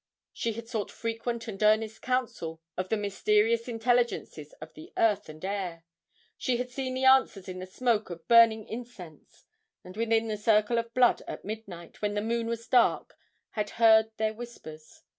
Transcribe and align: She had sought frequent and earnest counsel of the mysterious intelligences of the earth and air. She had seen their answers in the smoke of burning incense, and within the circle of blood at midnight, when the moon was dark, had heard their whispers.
She 0.33 0.53
had 0.53 0.67
sought 0.67 0.89
frequent 0.89 1.47
and 1.47 1.61
earnest 1.61 2.01
counsel 2.01 2.59
of 2.75 2.89
the 2.89 2.97
mysterious 2.97 3.67
intelligences 3.67 4.51
of 4.53 4.73
the 4.73 4.91
earth 4.97 5.29
and 5.29 5.45
air. 5.45 5.83
She 6.39 6.57
had 6.57 6.71
seen 6.71 6.95
their 6.95 7.07
answers 7.07 7.47
in 7.47 7.59
the 7.59 7.67
smoke 7.67 8.09
of 8.09 8.27
burning 8.27 8.67
incense, 8.67 9.45
and 9.83 9.95
within 9.95 10.27
the 10.27 10.37
circle 10.37 10.79
of 10.79 10.91
blood 10.95 11.21
at 11.27 11.45
midnight, 11.45 12.01
when 12.01 12.15
the 12.15 12.21
moon 12.21 12.47
was 12.47 12.65
dark, 12.67 13.15
had 13.51 13.69
heard 13.77 14.09
their 14.17 14.33
whispers. 14.33 15.03